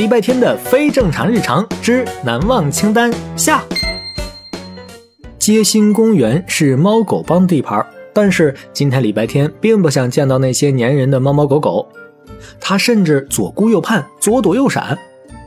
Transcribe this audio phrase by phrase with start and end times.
[0.00, 3.62] 礼拜天的非正常日常之难忘清单下。
[5.38, 7.84] 街心公园是猫狗帮的地盘，
[8.14, 11.86] 但是今天礼拜天并不想见到那些粘人的猫猫狗狗，
[12.58, 14.98] 他甚至左顾右盼，左躲右闪，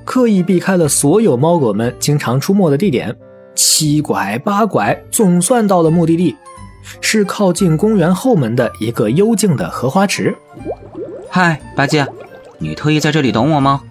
[0.06, 3.16] 刻意避开了所有猫狗们经常出没的地点，
[3.56, 6.36] 七拐八拐，总算到了目的地，
[7.02, 10.36] 是靠近公园后门的一个幽静的荷花池。
[11.28, 12.06] 嗨，八戒，
[12.60, 13.82] 你特意在这里等我吗？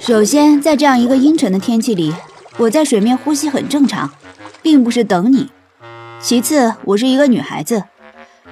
[0.00, 2.12] 首先，在这样一个阴沉的天气里，
[2.56, 4.10] 我在水面呼吸很正常。
[4.62, 5.50] 并不是等你。
[6.20, 7.84] 其次，我是一个女孩子，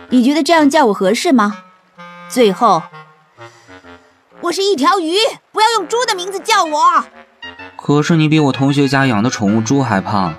[0.09, 1.59] 你觉得这样叫我合适吗？
[2.30, 2.83] 最后，
[4.41, 5.16] 我是一条鱼，
[5.53, 7.05] 不要用猪的名字叫我。
[7.77, 10.34] 可是你比我同学家养的宠物猪还胖。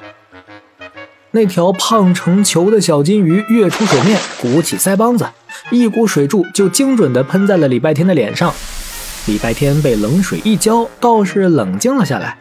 [1.31, 5.29] 那条胖成球的小金鱼跃出水面，鼓起腮帮子，
[5.69, 8.51] 一股水柱就精准地喷在了礼拜天的脸上。
[9.29, 12.35] 礼拜天被冷水一浇，倒是冷静了下来。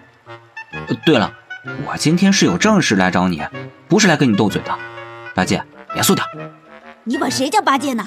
[1.04, 1.30] 对了。
[1.86, 3.42] 我今天是有正事来找你，
[3.88, 4.74] 不是来跟你斗嘴的。
[5.34, 5.62] 八戒，
[5.94, 6.26] 严肃点。
[7.04, 8.02] 你管谁叫八戒呢？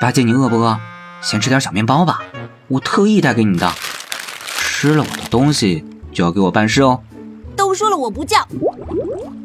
[0.00, 0.76] 八戒，你饿不饿？
[1.20, 2.20] 先吃点小面包吧，
[2.66, 3.72] 我特意带给你的。
[4.48, 7.00] 吃了我的东西就要给我办事哦。
[7.54, 8.44] 都说了我不叫。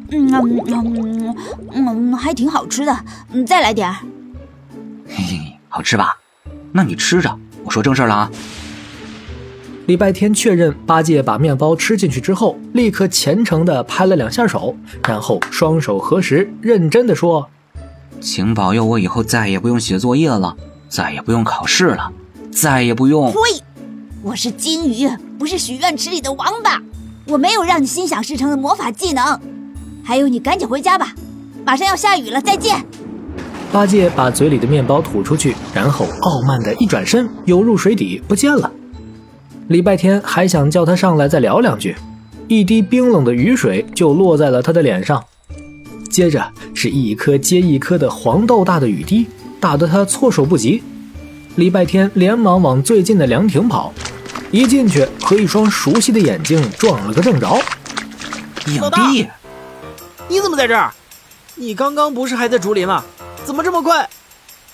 [0.09, 1.35] 嗯嗯嗯
[1.71, 3.05] 嗯，还挺好吃的。
[3.33, 3.97] 嗯，再来点儿。
[5.07, 6.17] 嘿嘿，好吃吧？
[6.71, 8.31] 那你吃着，我说正事了啊。
[9.85, 14.73] 礼拜天确认八戒把面包吃进去之后，立刻虔诚地拍了两下手，
[15.05, 17.49] 然后双手合十，认真地说
[18.21, 20.55] ：“请保佑我以后再也不用写作业了，
[20.87, 22.09] 再也不用考试了，
[22.49, 23.37] 再也不用……”呸！
[24.21, 26.81] 我是金鱼，不是许愿池里的王八，
[27.27, 29.37] 我没有让你心想事成的魔法技能。
[30.01, 31.13] 还有，你赶紧回家吧，
[31.65, 32.85] 马上要下雨了，再见。
[33.73, 38.71] 八戒把嘴里的面包吐出去，然后傲慢的一转身，游入水底不见了。
[39.69, 41.95] 礼拜天还想叫他上来再聊两句，
[42.47, 45.23] 一滴冰冷的雨水就落在了他的脸上，
[46.09, 49.25] 接着是一颗接一颗的黄豆大的雨滴，
[49.61, 50.83] 打得他措手不及。
[51.55, 53.93] 礼拜天连忙往最近的凉亭跑，
[54.51, 57.57] 一进去和一双熟悉的眼睛撞了个正着。
[58.67, 59.27] 影帝，
[60.27, 60.93] 你怎么在这儿？
[61.55, 63.03] 你刚刚不是还在竹林吗？
[63.45, 64.09] 怎么这么快？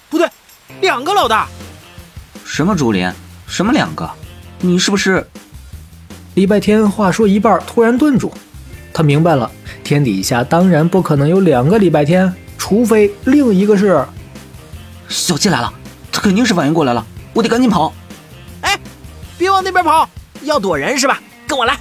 [0.09, 0.27] 不对，
[0.81, 1.47] 两个老大。
[2.43, 3.11] 什么竹林？
[3.45, 4.09] 什么两个？
[4.61, 5.25] 你是不是？
[6.35, 8.31] 礼拜天话说一半，突然顿住。
[8.93, 9.49] 他明白了，
[9.83, 14.05] 天底下当然不可能有两个礼拜天，除非另一个是
[15.07, 15.73] 小七来了。
[16.11, 17.93] 他肯定是反应过来了，我得赶紧跑。
[18.61, 18.77] 哎，
[19.37, 20.09] 别往那边跑，
[20.43, 21.21] 要躲人是吧？
[21.47, 21.77] 跟我来。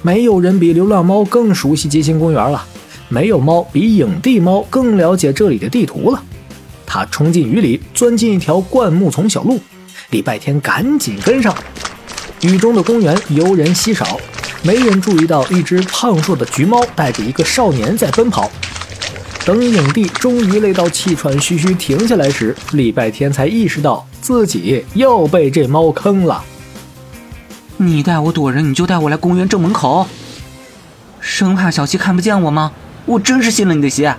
[0.00, 2.64] 没有人比流浪猫更熟悉街心公园了，
[3.08, 6.22] 没有猫比影帝猫更了解这里的地图了。
[6.86, 9.58] 他冲进雨里，钻进一条灌木丛小路。
[10.10, 11.54] 礼拜天赶紧跟上，
[12.42, 14.20] 雨中的公园游人稀少，
[14.62, 18.50] 没人注意到一只胖硕的橘猫带着一个少年在奔跑。
[19.44, 26.42] 等影帝终于累到气喘吁吁停下来时，礼拜天才意识到自己又被这猫坑了。
[27.76, 30.06] 你带我躲人，你就带我来公园正门口，
[31.20, 32.72] 生怕小七看不见我吗？
[33.04, 34.16] 我真是信了你的邪。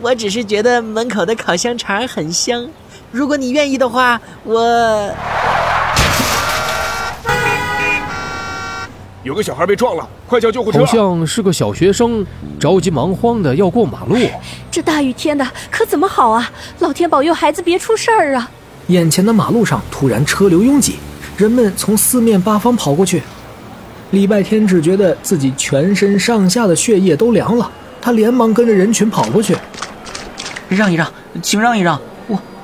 [0.00, 2.66] 我只是觉得门口的烤香肠很香。
[3.10, 5.10] 如果你愿意的话，我
[9.22, 10.80] 有个小孩被撞了，快叫救护车！
[10.80, 12.24] 好像是个小学生，
[12.60, 14.16] 着急忙慌的要过马路。
[14.70, 16.50] 这大雨天的可怎么好啊？
[16.80, 18.50] 老天保佑孩子别出事儿啊！
[18.88, 20.96] 眼前的马路上突然车流拥挤，
[21.36, 23.22] 人们从四面八方跑过去。
[24.10, 27.70] 礼拜天只觉得自己全身上下的血液都凉了，
[28.00, 29.56] 他连忙跟着人群跑过去，
[30.68, 31.10] 让一让，
[31.42, 32.00] 请让一让。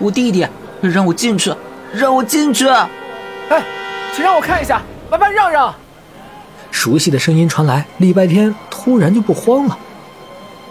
[0.04, 0.46] 我我弟弟，
[0.82, 1.50] 让我进去，
[1.94, 2.68] 让我进去！
[2.68, 3.64] 哎，
[4.14, 5.74] 请让我看一下，麻烦让让。
[6.70, 9.78] 熟悉的声音传来，礼拜天突然就不慌了。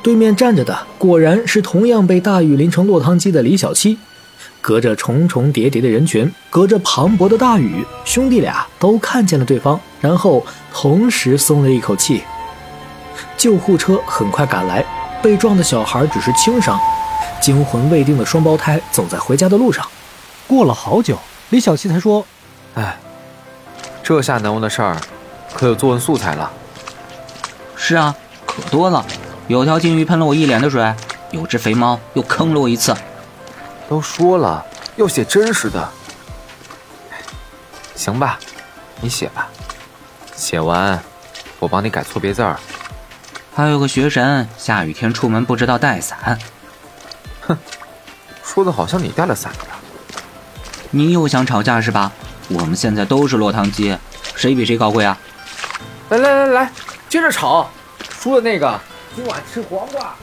[0.04, 3.98] 对面站着的果然是同样被大雨淋成落汤鸡的李小七。
[4.62, 12.22] 隔着重重叠叠的人群，隔着磅礴的大雨，兄弟俩都看见了对方，然后同时松了一口气。
[13.36, 14.86] 救护车很快赶来，
[15.24, 16.80] 被撞的小孩只是轻伤。
[17.44, 19.86] 惊魂未定的双胞胎走在回家的路上，
[20.48, 21.20] 过了好久，
[21.50, 22.26] 李小七才说
[22.76, 22.98] ：“哎，
[24.02, 24.98] 这下难忘的事儿，
[25.54, 26.50] 可有作文素材了。
[27.76, 29.06] ”“是啊，可多了。
[29.50, 30.96] 有条金鱼喷了我一脸的水，
[31.32, 32.96] 有只肥猫又坑了我一次。
[33.90, 34.66] ”“都说了
[34.96, 35.90] 要写真实的。
[37.94, 38.40] ”“行吧，
[39.02, 39.50] 你写吧。
[40.34, 40.98] 写完，
[41.60, 42.58] 我帮你改错别字儿。
[43.54, 46.40] ”“还有个学神，下雨天出门不知道带伞。”
[47.48, 47.58] 哼，
[48.44, 49.78] 说的好像你带了伞一样。
[50.92, 52.12] 你又想吵架是吧？
[52.50, 53.98] 我们现在都是落汤鸡，
[54.36, 55.18] 谁比谁高贵啊？
[56.10, 56.72] 来来来来，
[57.10, 57.70] 接着吵，
[58.20, 58.80] 输的那个
[59.16, 60.14] 今晚吃黄瓜。